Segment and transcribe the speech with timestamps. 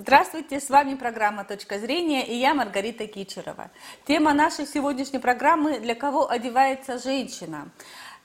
[0.00, 3.72] Здравствуйте, с вами программа «Точка зрения» и я Маргарита Кичерова.
[4.06, 7.68] Тема нашей сегодняшней программы «Для кого одевается женщина?».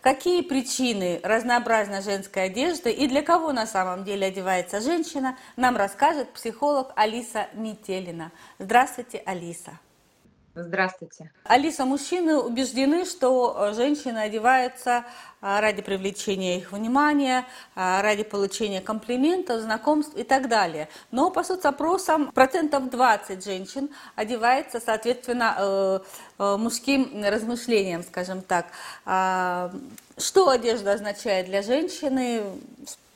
[0.01, 6.31] Какие причины разнообразной женской одежды и для кого на самом деле одевается женщина, нам расскажет
[6.33, 8.31] психолог Алиса Метелина.
[8.59, 9.79] Здравствуйте, Алиса.
[10.55, 11.31] Здравствуйте.
[11.45, 15.03] Алиса, мужчины убеждены, что э, женщины одеваются
[15.41, 20.89] а, ради привлечения их внимания, а, ради получения комплиментов, знакомств и так далее.
[21.09, 25.99] Но по соцопросам процентов 20 женщин одевается, соответственно, э,
[26.37, 28.67] э, мужским размышлениям, скажем так.
[29.05, 29.71] А,
[30.19, 32.43] что одежда означает для женщины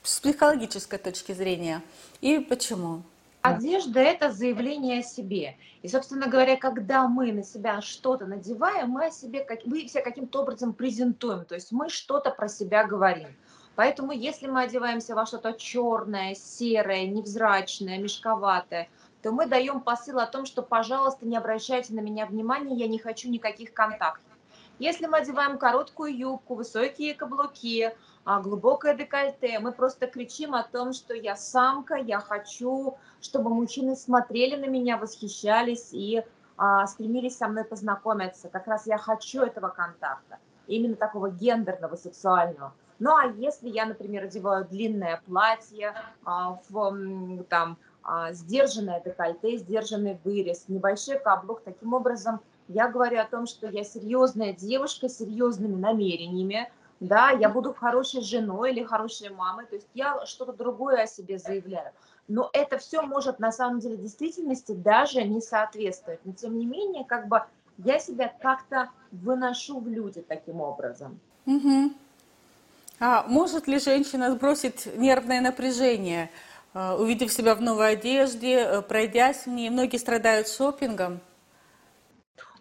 [0.02, 1.84] с психологической точки зрения
[2.20, 3.04] и почему?
[3.48, 5.58] Одежда– это заявление о себе.
[5.82, 10.02] И, собственно говоря, когда мы на себя что-то надеваем, мы о себе, как, мы все
[10.02, 13.30] каким-то образом презентуем, то есть мы что-то про себя говорим.
[13.76, 18.90] Поэтому если мы одеваемся во что-то черное, серое, невзрачное, мешковатое,
[19.22, 22.98] то мы даем посыл о том, что, пожалуйста, не обращайте на меня внимания, я не
[22.98, 24.24] хочу никаких контактов.
[24.80, 27.92] Если мы одеваем короткую юбку, высокие каблуки,
[28.42, 34.58] глубокое декольте, мы просто кричим о том, что я самка, я хочу, чтобы мужчины смотрели
[34.58, 36.24] на меня, восхищались и
[36.58, 38.50] а, стремились со мной познакомиться.
[38.50, 42.74] Как раз я хочу этого контакта, именно такого гендерного, сексуального.
[43.00, 45.94] Ну а если я, например, одеваю длинное платье,
[46.26, 53.26] а, в, там, а, сдержанное декольте, сдержанный вырез, небольшой каблук, таким образом я говорю о
[53.26, 56.70] том, что я серьезная девушка с серьезными намерениями,
[57.00, 61.38] да, я буду хорошей женой или хорошей мамой, то есть я что-то другое о себе
[61.38, 61.92] заявляю.
[62.28, 66.20] Но это все может на самом деле действительности даже не соответствовать.
[66.26, 67.44] Но тем не менее, как бы
[67.78, 71.20] я себя как-то выношу в люди таким образом.
[71.46, 71.94] Угу.
[73.00, 76.32] А может ли женщина сбросить нервное напряжение,
[76.74, 79.70] э, увидев себя в новой одежде, э, пройдясь в ней?
[79.70, 81.20] Многие страдают шопингом.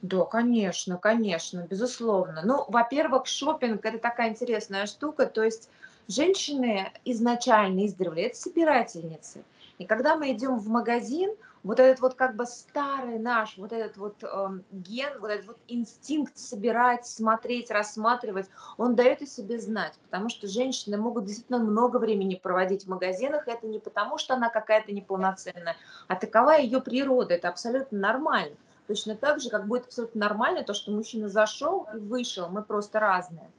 [0.06, 2.42] Да, конечно, конечно, безусловно.
[2.44, 5.68] Ну, во-первых, шопинг это такая интересная штука, то есть
[6.06, 9.42] женщины изначально издревле это собирательницы.
[9.78, 13.96] И когда мы идем в магазин, вот этот вот как бы старый наш, вот этот
[13.96, 19.94] вот э, ген, вот этот вот инстинкт собирать, смотреть, рассматривать, он дает о себе знать,
[20.04, 24.50] потому что женщины могут действительно много времени проводить в магазинах, это не потому, что она
[24.50, 25.76] какая-то неполноценная,
[26.06, 28.54] а такова ее природа, это абсолютно нормально.
[28.86, 33.00] Точно так же, как будет абсолютно нормально то, что мужчина зашел и вышел, мы просто
[33.00, 33.50] разные.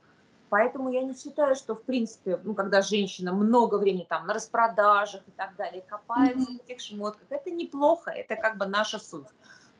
[0.49, 5.21] Поэтому я не считаю, что, в принципе, ну, когда женщина много времени там на распродажах
[5.27, 6.59] и так далее, копается mm-hmm.
[6.59, 9.27] в этих шмотках, это неплохо, это как бы наша суть.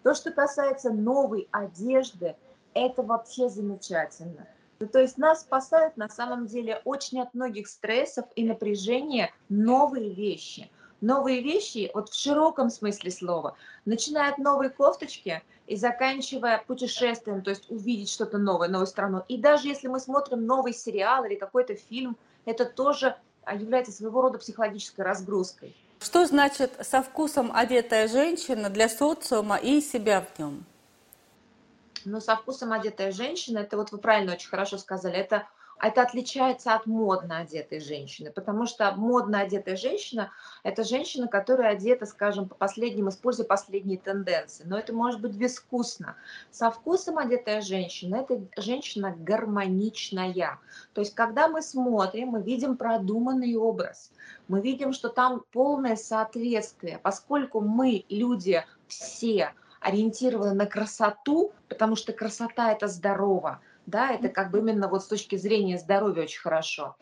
[0.04, 2.36] То, что касается новой одежды,
[2.74, 4.46] это вообще замечательно.
[4.80, 10.14] Ну, то есть нас спасают на самом деле очень от многих стрессов и напряжения новые
[10.14, 10.70] вещи–
[11.02, 17.52] новые вещи, вот в широком смысле слова, начиная от новой кофточки и заканчивая путешествием, то
[17.52, 19.24] есть увидеть что-то новое, новую страну.
[19.28, 24.22] И даже если мы смотрим новый сериал или какой-то фильм, это тоже а, является своего
[24.22, 25.76] рода психологической разгрузкой.
[26.00, 30.64] Что значит со вкусом одетая женщина для социума и себя в нем?
[32.06, 35.48] Ну, со вкусом одетая женщина, это вот вы правильно очень хорошо сказали, это
[35.80, 40.32] это отличается от модно одетой женщины, потому что модно одетая женщина–
[40.64, 46.16] это женщина, которая одета, скажем, по последним, используя последние тенденции, но это может быть безвкусно.
[46.52, 50.60] Со вкусом одетая женщина– это женщина гармоничная.
[50.94, 54.12] То есть, когда мы смотрим, мы видим продуманный образ,
[54.48, 62.14] мы видим, что там полное соответствие, поскольку мы, люди, все ориентированы на красоту, потому что
[62.14, 66.96] красота– это здорово, да, это как бы именно вот с точки зрения здоровья очень хорошо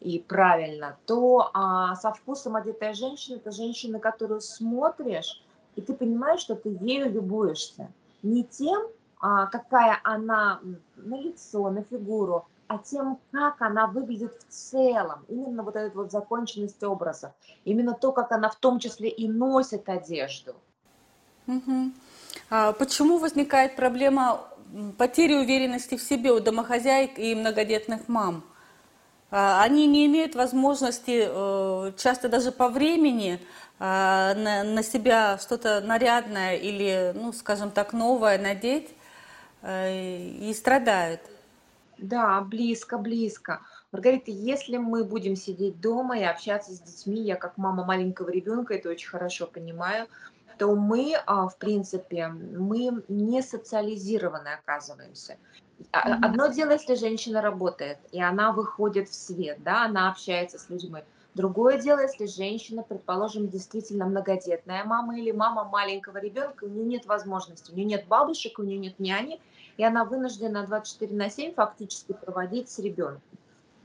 [0.00, 5.42] и правильно, то а, со вкусом одетая женщина– это женщина, которую смотришь,
[5.76, 7.92] и ты понимаешь, что ты ею любуешься.
[8.22, 8.82] Не тем,
[9.20, 10.60] а, какая она
[10.96, 15.24] на лицо, на фигуру, а тем, как она выглядит в целом.
[15.28, 17.34] Именно вот эта вот законченность образа.
[17.64, 20.54] Именно то, как она в том числе и носит одежду.
[21.46, 21.90] Угу.
[22.48, 24.40] А почему возникает проблема
[24.98, 28.44] потери уверенности в себе у домохозяек и многодетных мам.
[29.30, 33.40] А, они не имеют возможности э, часто даже по времени
[33.78, 38.88] а, на, на себя что-то нарядное или, ну, скажем так, новое надеть
[39.62, 41.20] э, и страдают.
[41.98, 43.60] Да, близко, близко.
[43.92, 48.74] Маргарита, если мы будем сидеть дома и общаться с детьми, я как мама маленького ребенка
[48.74, 50.06] это очень хорошо понимаю,
[50.60, 55.38] то мы, а, в принципе, мы не социализированы оказываемся.
[55.90, 61.00] Одно дело, если женщина работает, и она выходит в свет, да, она общается с людьми.
[61.32, 67.06] Другое дело, если женщина, предположим, действительно многодетная мама или мама маленького ребенка, у нее нет
[67.06, 69.40] возможности, у нее нет бабушек, у нее нет няни,
[69.78, 73.22] и она вынуждена 24 на 7 фактически проводить с ребенком,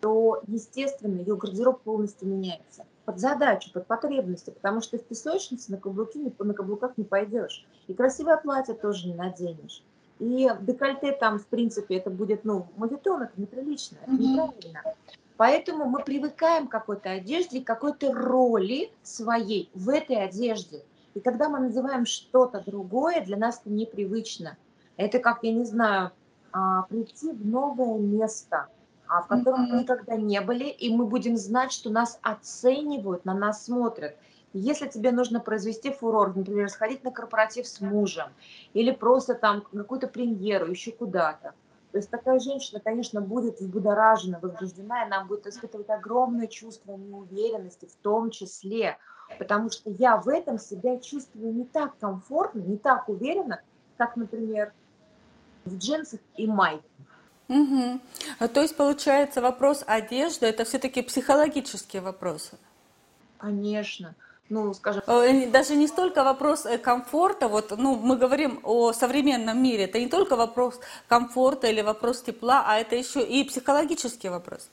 [0.01, 5.77] то, естественно, ее гардероб полностью меняется под задачу, под потребности, потому что в песочнице на,
[5.77, 7.65] каблуки, на каблуках не пойдешь.
[7.87, 9.83] И красивое платье тоже не наденешь.
[10.19, 14.81] И декольте там, в принципе, это будет, ну, мавитон, это неприлично, это неправильно.
[15.37, 20.83] Поэтому мы привыкаем к какой-то одежде, к какой-то роли своей в этой одежде.
[21.13, 24.57] И когда мы называем что-то другое, для нас это непривычно.
[24.97, 26.11] Это как, я не знаю,
[26.53, 28.67] а, прийти в новое место,
[29.07, 33.33] а, в котором мы никогда не были, и мы будем знать, что нас оценивают, на
[33.33, 34.17] нас смотрят.
[34.53, 38.29] Если тебе нужно произвести фурор, например, сходить на корпоратив с мужем,
[38.73, 41.53] или просто там какую-то премьеру, еще куда-то,
[41.95, 47.85] то есть такая женщина, конечно, будет взбудоражена, возбуждена, и она будет испытывать огромное чувство неуверенности
[47.85, 48.97] в том числе,
[49.39, 53.61] потому что я в этом себя чувствую не так комфортно, не так уверенно,
[53.97, 54.73] как, например,
[55.63, 56.83] в джинсах и майке.
[57.47, 57.99] Угу.
[58.53, 62.57] То есть, получается, вопрос одежды– это все-таки психологические вопросы?
[63.37, 64.15] Конечно
[64.49, 65.03] ну, скажем...
[65.07, 69.99] Э, даже не столько вопрос э, комфорта, вот, ну, мы говорим о современном мире, это
[69.99, 74.69] не только вопрос комфорта или вопрос тепла, а это еще и психологический вопрос.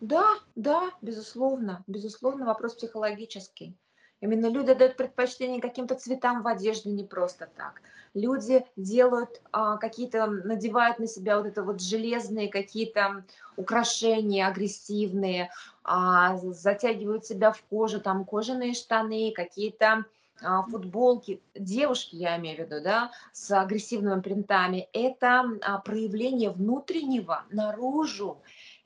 [0.00, 3.76] Да, да, безусловно, безусловно, вопрос психологический.
[4.22, 7.82] Именно люди дают предпочтение каким-то цветам в одежде не просто так.
[8.14, 13.24] Люди делают а, какие-то, надевают на себя вот это вот железные какие-то
[13.56, 15.50] украшения агрессивные,
[15.82, 20.04] а, затягивают себя в кожу, там кожаные штаны, какие-то
[20.40, 27.42] а, футболки, девушки, я имею в виду, да, с агрессивными принтами, это а, проявление внутреннего
[27.50, 28.38] наружу.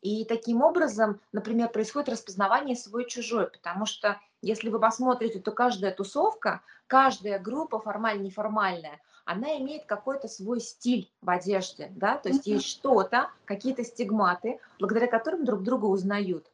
[0.06, 6.60] И таким образом, например, происходит распознавание свой-чужой, потому что если вы посмотрите, то каждая тусовка,
[6.86, 13.30] каждая группа, формально-неформальная, она имеет какой-то свой стиль в одежде, да, то есть есть что-то,
[13.46, 16.46] какие-то стигматы, благодаря которым друг друга узнают.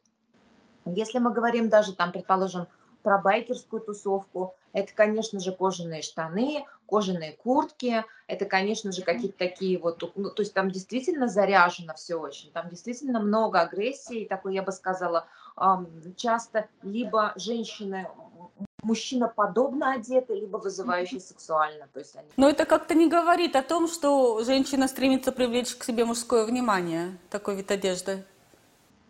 [0.86, 2.68] Если мы говорим даже там, предположим,
[3.02, 9.78] про байкерскую тусовку, это, конечно же, кожаные штаны, кожаные куртки, это, конечно же, какие-то такие
[9.78, 14.62] вот, ну, то есть там действительно заряжено все очень, там действительно много агрессии, такой, я
[14.62, 15.26] бы сказала,
[16.16, 18.08] часто либо женщины
[18.82, 21.88] мужчина подобно одеты, либо вызывающие сексуально.
[21.92, 22.28] То есть они...
[22.36, 27.16] Но это как-то не говорит о том, что женщина стремится привлечь к себе мужское внимание,
[27.30, 28.24] такой вид одежды.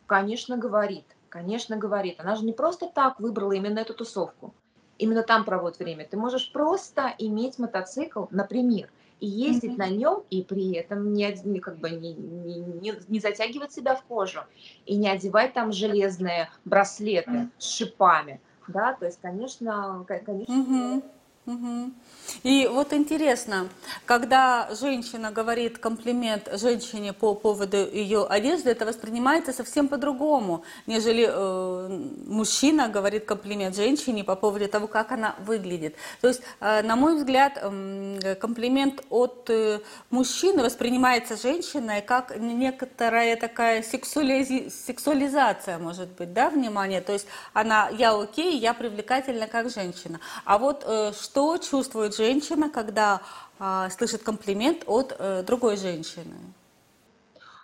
[0.07, 1.07] Конечно, говорит.
[1.31, 2.21] Конечно, говорит.
[2.21, 4.55] Она же не просто так выбрала именно эту тусовку.
[5.03, 6.07] Именно там проводит время.
[6.09, 8.89] Ты можешь просто иметь мотоцикл, например,
[9.19, 9.77] и ездить mm-hmm.
[9.79, 14.43] на нем, и при этом не, как бы не, не, не затягивать себя в кожу,
[14.87, 17.51] и не одевать там железные браслеты mm-hmm.
[17.59, 18.41] с шипами.
[18.69, 21.03] Да, то есть, конечно, конечно, mm-hmm.
[22.45, 23.69] И вот интересно,
[24.07, 31.89] когда женщина говорит комплимент женщине по поводу ее одежды, это воспринимается совсем по-другому, нежели э,
[32.27, 35.97] мужчина говорит комплимент женщине по поводу того, как она выглядит.
[36.21, 39.81] То есть, э, на мой взгляд, э, комплимент от э,
[40.11, 47.01] мужчины воспринимается женщиной как некоторая такая сексуализи- сексуализация, может быть, да, внимание.
[47.01, 50.21] То есть она, я окей, я привлекательна как женщина.
[50.45, 51.13] А вот э,
[51.59, 53.21] чувствует женщина, когда
[53.59, 56.35] а, слышит комплимент от э, другой женщины?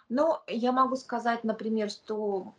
[0.08, 2.54] Ну, я могу сказать, например, что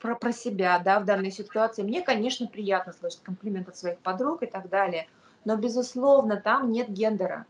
[0.00, 1.82] про, про себя, да, в данной ситуации.
[1.82, 5.06] Мне, конечно, приятно слышать комплимент от своих подруг и так далее,
[5.44, 7.46] но, безусловно, там нет гендера.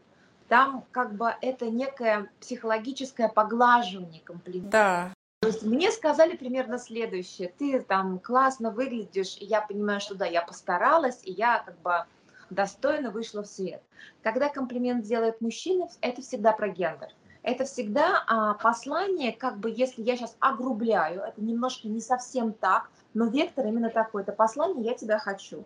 [0.49, 4.71] Там как бы это некое психологическое поглаживание комплимента.
[4.71, 5.13] Да.
[5.41, 7.53] То есть мне сказали примерно следующее.
[7.57, 12.05] Ты там классно выглядишь, и я понимаю, что да, я постаралась, и я как бы
[12.51, 13.83] достойно вышла в свет.
[14.23, 17.09] Когда комплимент делает мужчина, это всегда про гендер.
[17.43, 22.91] Это всегда а, послание, как бы, если я сейчас огрубляю, это немножко не совсем так,
[23.15, 25.65] но вектор именно такой, это послание «я тебя хочу».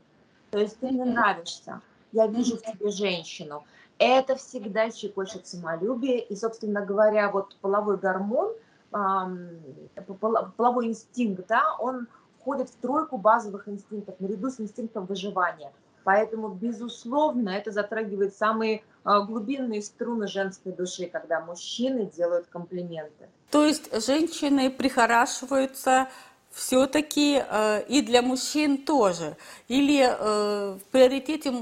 [0.51, 1.81] То есть ты мне нравишься,
[2.13, 3.65] я вижу в тебе женщину.
[3.99, 8.53] Это всегда щекочет самолюбие, и, собственно говоря, вот половой гормон,
[8.91, 12.07] половой инстинкт, да, он
[12.39, 15.73] входит в тройку базовых инстинктов наряду с инстинктом выживания.
[16.05, 23.29] Поэтому, безусловно, это затрагивает самые а, глубинные струны женской души, когда мужчины делают комплименты.
[23.51, 26.09] То есть женщины прихорашиваются
[26.51, 29.37] все-таки э, и для мужчин тоже?
[29.69, 31.53] Или э, в приоритете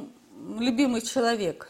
[0.59, 1.69] любимый человек?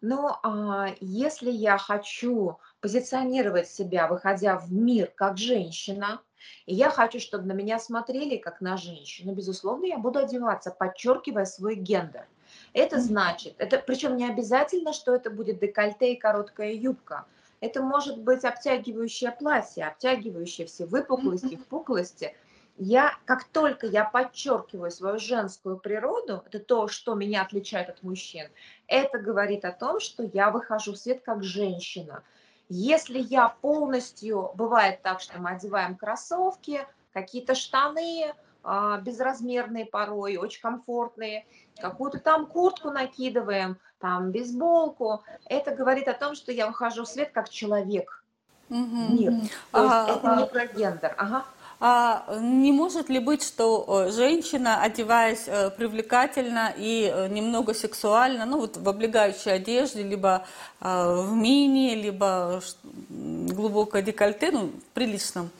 [0.00, 6.20] Ну, а, если я хочу позиционировать себя, выходя в мир как женщина,
[6.66, 11.44] и я хочу, чтобы на меня смотрели как на женщину, безусловно, я буду одеваться, подчеркивая
[11.44, 12.26] свой гендер.
[12.72, 17.26] Это значит, это причем не обязательно, что это будет декольте и короткая юбка.
[17.60, 22.36] Это может быть обтягивающее платье, обтягивающее все выпуклости, впуклости.
[22.76, 28.46] Я, как только я подчеркиваю свою женскую природу, это то, что меня отличает от мужчин,
[28.86, 32.22] это говорит о том, что я выхожу в свет как женщина.
[32.68, 40.60] Если я полностью, бывает так, что мы одеваем кроссовки, какие-то штаны, а, безразмерные порой, очень
[40.60, 41.46] комфортные,
[41.80, 45.22] какую-то там куртку накидываем, там бейсболку.
[45.46, 48.22] Это говорит о том, что я выхожу в свет как человек.
[48.68, 48.78] Угу.
[48.78, 49.32] Мир.
[49.72, 51.14] То есть а, это не про гендер.
[51.16, 51.44] Ага.
[51.80, 58.46] А не может ли быть, что э, женщина, одеваясь э, привлекательно и э, немного сексуально,
[58.46, 60.44] ну вот в облегающей одежде, либо
[60.80, 62.60] в мини, либо
[63.08, 65.50] глубокое декольте, ну, в приличном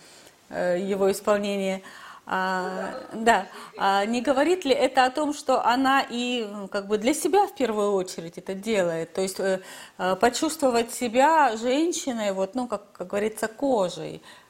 [0.51, 1.83] его исполнении,
[2.31, 3.47] а, да,
[3.77, 7.55] а не говорит ли это о том, что она и как бы для себя в
[7.55, 9.61] первую очередь это делает, то есть э,
[10.21, 14.48] почувствовать себя женщиной, вот, ну, как, как говорится, кожей, а,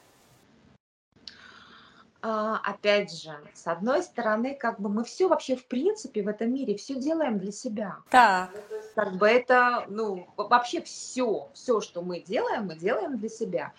[2.21, 6.75] опять же, с одной стороны, как бы мы все вообще в принципе в этом мире
[6.75, 7.97] все делаем для себя.
[8.09, 8.49] Так.
[8.95, 13.73] Как бы это, ну, вообще все, все, что мы делаем, мы делаем для себя.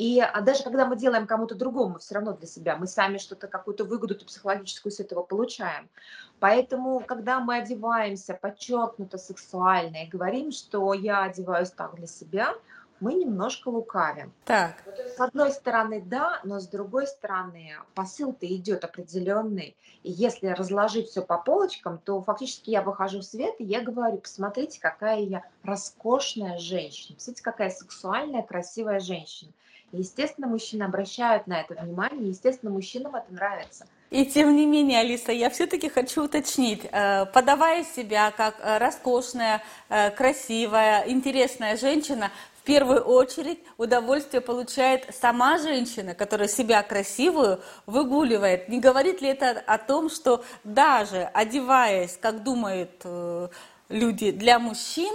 [0.00, 3.48] И а даже когда мы делаем кому-то другому, все равно для себя, мы сами что-то,
[3.48, 5.90] какую-то выгоду психологическую с этого получаем.
[6.38, 12.54] Поэтому, когда мы одеваемся подчеркнуто сексуально и говорим, что я одеваюсь так для себя,
[13.00, 14.32] мы немножко лукавим.
[14.44, 14.76] Так.
[15.16, 19.76] С одной стороны, да, но с другой стороны, посыл-то идет определенный.
[20.02, 24.18] И если разложить все по полочкам, то фактически я выхожу в свет, и я говорю,
[24.18, 29.52] посмотрите, какая я роскошная женщина, посмотрите, какая сексуальная, красивая женщина.
[29.92, 33.86] И, естественно, мужчины обращают на это внимание, и, естественно, мужчинам это нравится.
[34.10, 39.62] И тем не менее, Алиса, я все-таки хочу уточнить, э, подавая себя как э, роскошная,
[39.88, 42.30] э, красивая, интересная женщина,
[42.70, 48.68] первую очередь удовольствие получает сама женщина, которая себя красивую выгуливает.
[48.68, 53.48] Не говорит ли это о том, что даже одеваясь, как думают э,
[53.88, 55.12] люди, для мужчин,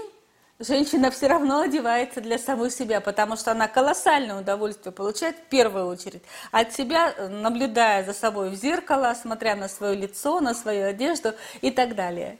[0.59, 5.87] женщина все равно одевается для самой себя, потому что она колоссальное удовольствие получает в первую
[5.87, 11.33] очередь от себя, наблюдая за собой в зеркало, смотря на свое лицо, на свою одежду
[11.61, 12.37] и так далее.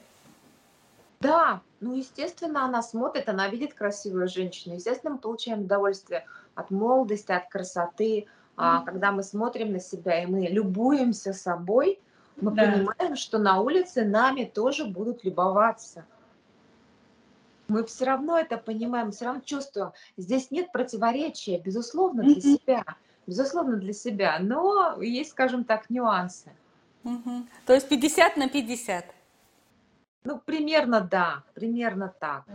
[1.20, 4.76] Да, ну, естественно, она смотрит, она видит красивую женщину.
[4.76, 8.28] Естественно, мы получаем удовольствие от молодости, от красоты.
[8.58, 12.00] А когда мы смотрим на себя и мы любуемся собой,
[12.38, 12.64] мы да.
[12.64, 16.06] понимаем, что на улице нами тоже будут любоваться.
[17.68, 19.92] Мы все равно это понимаем, все равно чувствуем.
[20.18, 22.42] Здесь нет противоречия, безусловно, для mm-hmm.
[22.42, 22.84] себя.
[23.26, 24.38] Безусловно, для себя.
[24.40, 26.52] Но есть, скажем так, нюансы.
[27.04, 27.48] Mm-hmm.
[27.66, 29.15] То есть 50 на 50.
[30.25, 32.46] Ну, примерно да, примерно так.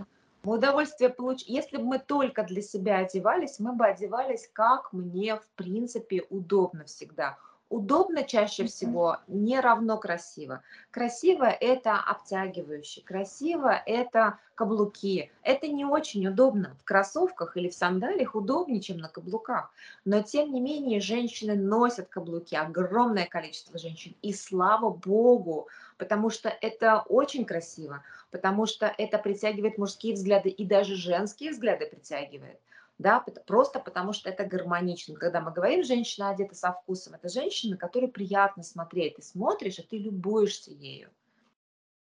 [0.42, 1.46] Мы удовольствие получим.
[1.54, 6.84] Если бы мы только для себя одевались, мы бы одевались, как мне, в принципе, удобно
[6.84, 7.38] всегда.
[7.70, 10.60] Удобно чаще всего не равно красиво.
[10.90, 15.30] Красиво– это обтягивающе, красиво– это каблуки.
[15.44, 16.76] Это не очень удобно.
[16.80, 19.72] В кроссовках или в сандалиях удобнее, чем на каблуках.
[20.04, 24.16] Но, тем не менее, женщины носят каблуки, огромное количество женщин.
[24.20, 30.64] И слава богу, потому что это очень красиво, потому что это притягивает мужские взгляды и
[30.64, 32.58] даже женские взгляды притягивает
[33.00, 35.14] да, просто потому что это гармонично.
[35.16, 39.16] Когда мы говорим «женщина одета со вкусом», это женщина, которой приятно смотреть.
[39.16, 41.08] Ты смотришь, и ты любуешься ею.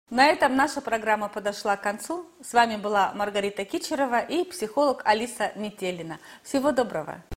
[0.09, 2.26] На этом наша программа подошла к концу.
[2.40, 6.18] С вами была Маргарита Кичерова и психолог Алиса Метелина.
[6.42, 7.23] Всего доброго!